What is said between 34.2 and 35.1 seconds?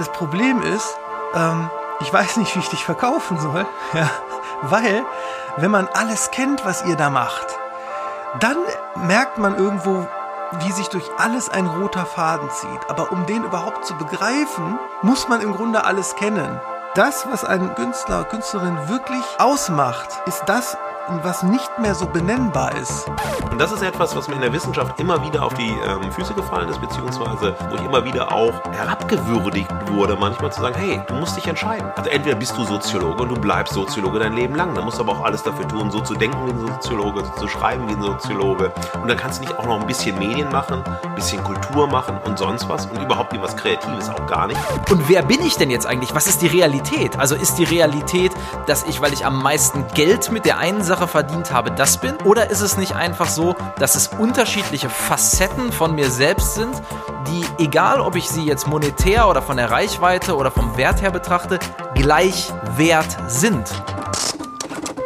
Leben lang, dann musst du